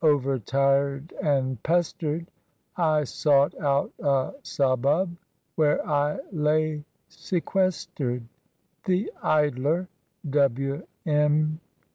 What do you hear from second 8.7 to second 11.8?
"The Idler," PV. M.